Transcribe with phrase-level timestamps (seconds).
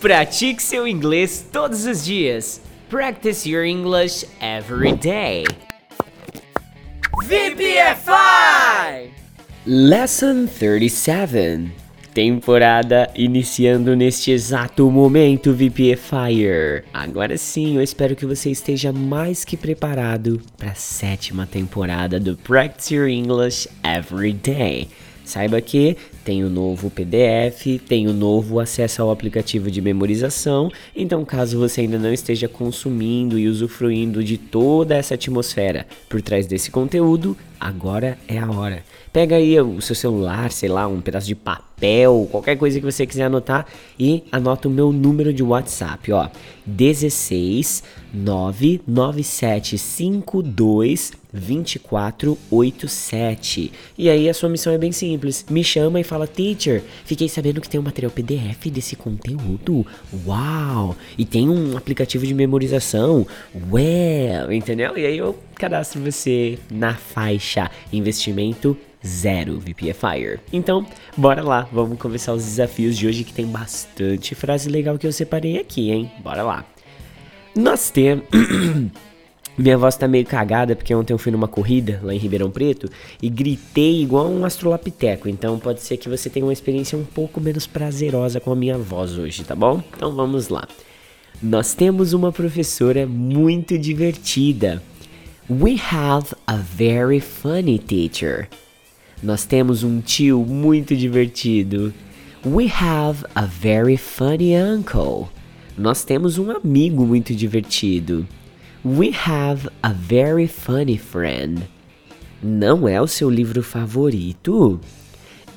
[0.00, 2.60] Pratique seu inglês todos os dias.
[2.88, 5.44] Practice your English every day.
[7.24, 9.10] VPFI!
[9.66, 11.72] Lesson 37.
[12.14, 16.84] Temporada iniciando neste exato momento, VPFire.
[16.94, 22.36] Agora sim, eu espero que você esteja mais que preparado para a sétima temporada do
[22.36, 24.88] Practice Your English Every Day.
[25.24, 25.96] Saiba que
[26.28, 30.70] tem o novo PDF, tem o novo acesso ao aplicativo de memorização.
[30.94, 36.46] Então, caso você ainda não esteja consumindo e usufruindo de toda essa atmosfera por trás
[36.46, 38.84] desse conteúdo, agora é a hora.
[39.10, 43.06] Pega aí o seu celular, sei lá, um pedaço de papel, qualquer coisa que você
[43.06, 43.64] quiser anotar
[43.98, 46.28] e anota o meu número de WhatsApp, ó.
[46.66, 47.82] 16
[48.12, 53.72] 99752 2487.
[53.96, 55.44] E aí a sua missão é bem simples.
[55.50, 59.86] Me chama e fala: "Teacher, fiquei sabendo que tem um material PDF desse conteúdo.
[60.26, 60.96] Uau!
[61.16, 63.26] E tem um aplicativo de memorização.
[63.70, 64.96] Well, entendeu?
[64.96, 70.40] E aí eu cadastro você na faixa investimento zero VPFire.
[70.52, 75.06] Então, bora lá, vamos começar os desafios de hoje que tem bastante frase legal que
[75.06, 76.10] eu separei aqui, hein?
[76.22, 76.64] Bora lá.
[77.54, 78.24] Nós temos
[79.58, 82.88] Minha voz tá meio cagada porque ontem eu fui numa corrida lá em Ribeirão Preto
[83.20, 85.28] e gritei igual um astrolapiteco.
[85.28, 88.78] Então pode ser que você tenha uma experiência um pouco menos prazerosa com a minha
[88.78, 89.82] voz hoje, tá bom?
[89.96, 90.68] Então vamos lá.
[91.42, 94.80] Nós temos uma professora muito divertida.
[95.50, 98.48] We have a very funny teacher.
[99.20, 101.92] Nós temos um tio muito divertido.
[102.46, 105.28] We have a very funny uncle.
[105.76, 108.24] Nós temos um amigo muito divertido.
[108.84, 111.68] We have a very funny friend.
[112.40, 114.80] Não é o seu livro favorito?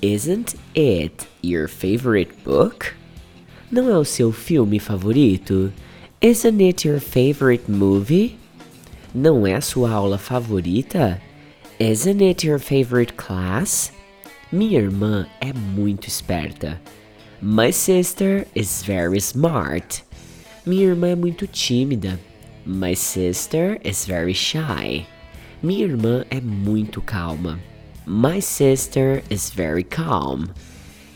[0.01, 2.93] Isn't it your favorite book?
[3.71, 5.71] Não é o seu filme favorito?
[6.19, 8.39] Isn't it your favorite movie?
[9.13, 11.21] Não é a sua aula favorita?
[11.79, 13.93] Isn't it your favorite class?
[14.51, 16.81] Minha irmã é muito esperta.
[17.39, 20.03] My sister is very smart.
[20.65, 22.19] Minha irmã é muito tímida.
[22.65, 25.07] My sister is very shy.
[25.63, 27.59] Minha irmã é muito calma.
[28.05, 30.49] My sister is very calm.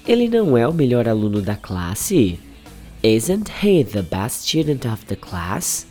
[0.07, 2.39] Ele não é o melhor aluno da classe?
[3.03, 5.85] Isn't he the best student of the class?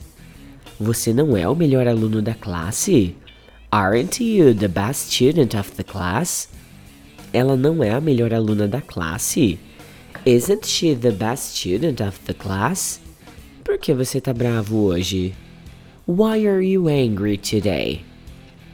[0.80, 3.14] Você não é o melhor aluno da classe?
[3.70, 6.48] Aren't you the best student of the class?
[7.32, 9.58] Ela não é a melhor aluna da classe?
[10.26, 13.00] Isn't she the best student of the class?
[13.62, 15.34] Por que você tá bravo hoje?
[16.06, 18.04] Why are you angry today?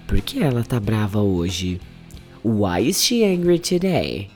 [0.09, 1.81] Por que ela tá brava hoje?
[2.43, 4.31] Why is she angry today?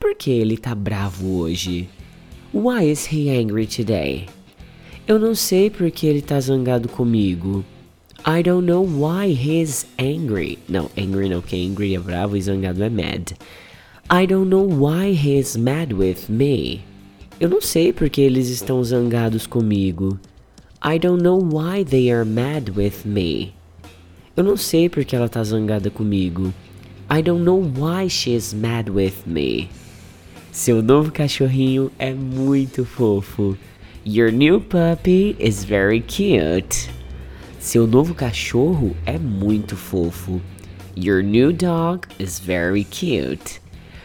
[0.00, 1.88] Por que ele tá bravo hoje?
[2.52, 4.26] Why is he angry today?
[5.06, 7.64] Eu não sei por que ele tá zangado comigo.
[8.26, 10.58] I don't know why he's angry.
[10.68, 13.34] Não, angry não, que angry é bravo e zangado é mad.
[14.10, 16.80] I don't know why he's mad with me.
[17.38, 20.18] Eu não sei por que eles estão zangados comigo.
[20.88, 23.52] I don't know why they are mad with me.
[24.36, 26.54] Eu não sei porque ela tá zangada comigo.
[27.10, 29.68] I don't know why she's mad with me.
[30.52, 33.58] Seu novo cachorrinho é muito fofo.
[34.04, 36.88] Your new puppy is very cute.
[37.58, 40.40] Seu novo cachorro é muito fofo.
[40.96, 43.60] Your new dog is very cute.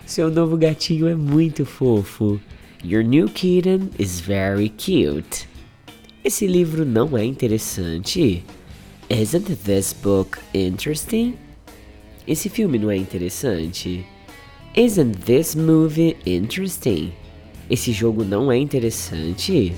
[0.08, 2.42] Seu novo gatinho é muito fofo.
[2.84, 5.51] Your new kitten is very cute.
[6.24, 8.44] Esse livro não é interessante?
[9.10, 11.34] Isn't this book interesting?
[12.28, 14.06] Esse filme não é interessante?
[14.78, 17.12] Isn't this movie interesting?
[17.68, 19.74] Esse jogo não é interessante?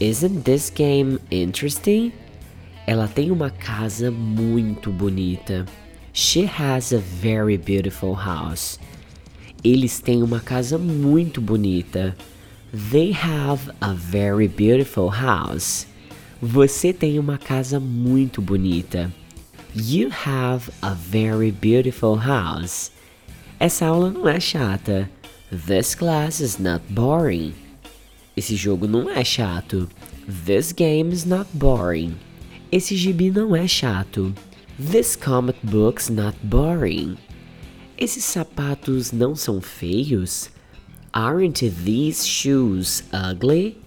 [0.00, 2.12] Isn't this game interesting?
[2.84, 5.64] Ela tem uma casa muito bonita.
[6.12, 8.80] She has a very beautiful house.
[9.62, 12.16] Eles têm uma casa muito bonita.
[12.72, 15.86] They have a very beautiful house.
[16.42, 19.12] Você tem uma casa muito bonita.
[19.74, 22.90] You have a very beautiful house.
[23.60, 25.08] Essa aula não é chata.
[25.50, 27.54] This class is not boring.
[28.36, 29.88] Esse jogo não é chato.
[30.44, 32.16] This game is not boring.
[32.70, 34.34] Esse gibi não é chato.
[34.78, 37.16] This comic book's not boring.
[37.96, 40.50] Esses sapatos não são feios?
[41.16, 43.78] Aren't these shoes ugly?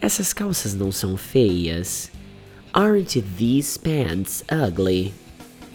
[0.00, 2.12] Essas calças não são feias.
[2.72, 5.12] Aren't these pants ugly?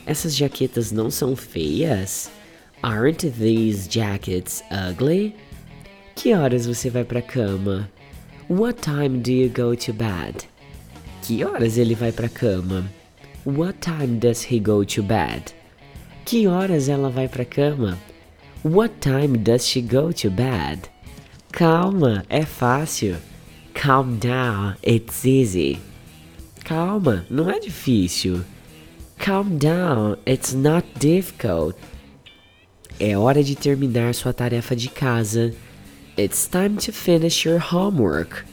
[0.05, 2.31] Essas jaquetas não são feias.
[2.81, 5.35] Aren't these jackets ugly?
[6.15, 7.91] Que horas você vai pra cama?
[8.47, 10.47] What time do you go to bed?
[11.23, 12.89] Que horas ele vai pra cama?
[13.45, 15.53] What time does he go to bed?
[16.23, 17.99] Que horas ela vai pra cama?
[18.63, 20.89] What time does she go to bed?
[21.49, 23.15] Calma, é fácil.
[23.73, 25.79] Calm down, it's easy.
[26.65, 28.43] Calma, não é difícil.
[29.17, 31.77] Calm down, it's not difficult.
[32.99, 35.53] É hora de terminar sua tarefa de casa.
[36.17, 38.43] It's time to finish your homework.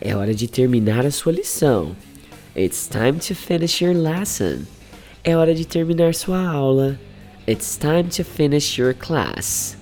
[0.00, 1.94] É hora de terminar a sua lição.
[2.56, 4.62] It's time to finish your lesson.
[5.22, 6.98] É hora de terminar sua aula.
[7.44, 9.76] It's time to finish your class.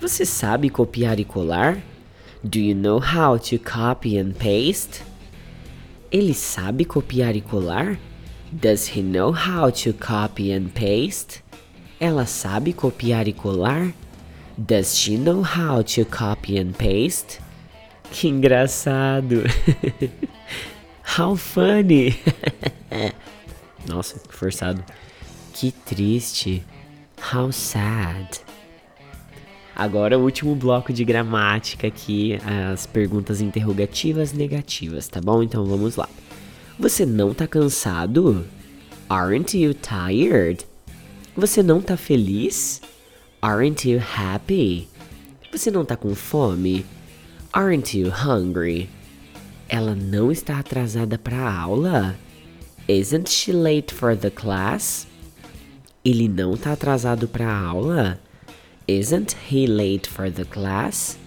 [0.00, 1.80] Você sabe copiar e colar?
[2.42, 5.04] Do you know how to copy and paste?
[6.10, 7.96] Ele sabe copiar e colar?
[8.50, 11.44] Does he know how to copy and paste?
[12.00, 13.94] Ela sabe copiar e colar?
[14.58, 17.38] Does she know how to copy and paste?
[18.10, 19.44] Que engraçado!
[21.16, 22.18] How funny!
[23.86, 24.82] Nossa, que forçado.
[25.52, 26.64] Que triste.
[27.18, 28.40] How sad.
[29.74, 32.38] Agora o último bloco de gramática aqui,
[32.72, 35.42] as perguntas interrogativas negativas, tá bom?
[35.42, 36.08] Então vamos lá.
[36.78, 38.46] Você não tá cansado?
[39.08, 40.64] Aren't you tired?
[41.36, 42.80] Você não tá feliz?
[43.42, 44.88] Aren't you happy?
[45.52, 46.84] Você não tá com fome?
[47.52, 48.88] Aren't you hungry?
[49.68, 52.16] Ela não está atrasada para a aula?
[52.88, 55.06] Isn't she late for the class?
[56.06, 58.20] Ele não está atrasado para a aula?
[58.86, 61.18] Isn't he late for the class?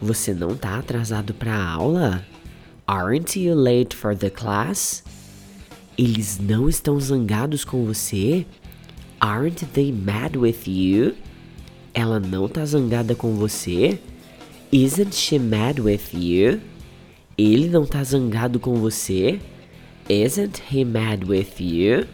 [0.00, 2.24] Você não está atrasado para a aula?
[2.86, 5.04] Aren't you late for the class?
[5.98, 8.46] Eles não estão zangados com você?
[9.20, 11.14] Aren't they mad with you?
[11.92, 13.98] Ela não tá zangada com você?
[14.72, 16.58] Isn't she mad with you?
[17.36, 19.38] Ele não tá zangado com você?
[20.08, 22.06] Isn't he mad with you?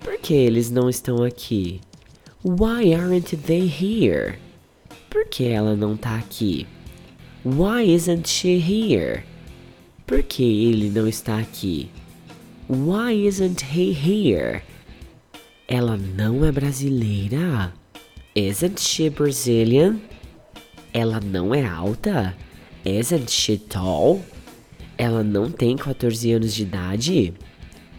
[0.00, 1.80] Por que eles não estão aqui?
[2.44, 4.38] Why aren't they here?
[5.10, 6.66] Por que ela não tá aqui?
[7.44, 9.24] Why isn't she here?
[10.06, 11.90] Por que ele não está aqui?
[12.68, 14.62] Why isn't he here?
[15.66, 17.72] Ela não é brasileira?
[18.34, 19.98] Isn't she Brazilian?
[20.92, 22.36] Ela não é alta?
[22.84, 24.22] Isn't she tall?
[24.96, 27.34] Ela não tem 14 anos de idade?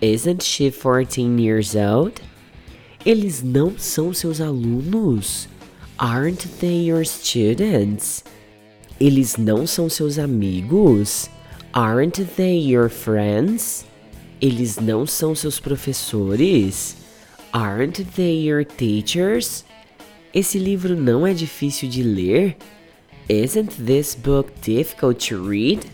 [0.01, 2.21] Isn't she 14 years old?
[3.05, 5.47] Eles não são seus alunos?
[5.97, 8.23] Aren't they your students?
[8.99, 11.29] Eles não são seus amigos?
[11.73, 13.85] Aren't they your friends?
[14.41, 16.95] Eles não são seus professores?
[17.51, 19.65] Aren't they your teachers?
[20.33, 22.55] Esse livro não é difícil de ler?
[23.27, 25.85] Isn't this book difficult to read?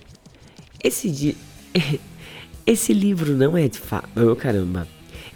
[0.83, 1.37] Esse, di...
[2.67, 4.03] Esse livro não é fa...
[4.15, 4.87] Oh, caramba.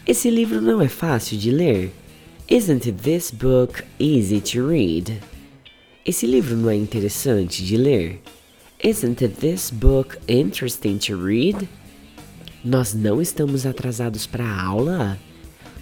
[0.08, 1.92] Esse livro não é fácil de ler?
[2.50, 5.22] Isn't this book easy to read?
[6.04, 8.20] Esse livro não é interessante de ler?
[8.84, 11.70] Isn't this book interesting to read?
[12.66, 15.20] Nós não estamos atrasados para a aula?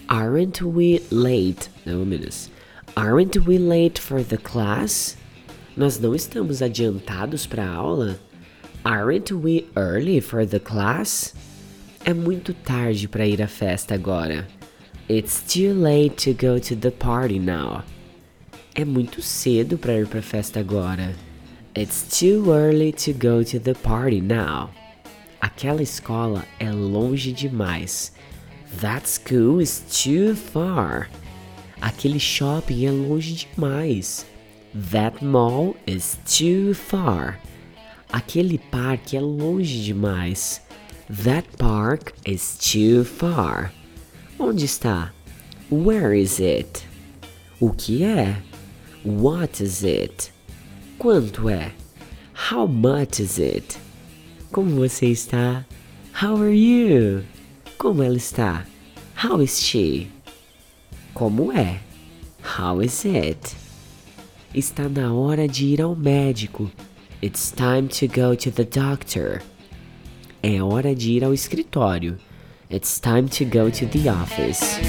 [0.09, 1.69] Aren't we late?
[1.85, 2.51] Não, menos.
[2.93, 5.15] Aren't we late for the class?
[5.77, 8.19] Nós não estamos adiantados para a aula?
[8.85, 11.33] Aren't we early for the class?
[12.05, 14.47] É muito tarde para ir à festa agora.
[15.09, 17.83] It's too late to go to the party now.
[18.73, 21.15] É muito cedo para ir para a festa agora.
[21.75, 24.69] It's too early to go to the party now.
[25.41, 28.13] Aquela escola é longe demais.
[28.81, 31.09] That school is too far.
[31.81, 34.25] Aquele shopping é longe demais.
[34.91, 37.39] That mall is too far.
[38.11, 40.61] Aquele parque é longe demais.
[41.23, 43.71] That park is too far.
[44.39, 45.13] Onde está?
[45.69, 46.87] Where is it?
[47.59, 48.41] O que é?
[49.03, 50.31] What is it?
[50.97, 51.71] Quanto é?
[52.51, 53.77] How much is it?
[54.51, 55.65] Como você está?
[56.21, 57.23] How are you?
[57.77, 58.65] Como ela está?
[59.23, 60.07] How is she?
[61.13, 61.79] Como é?
[62.57, 63.55] How is it?
[64.53, 66.71] Está na hora de ir ao médico.
[67.19, 69.41] It's time to go to the doctor.
[70.43, 72.15] É hora de ir ao escritório.
[72.69, 74.79] It's time to go to the office.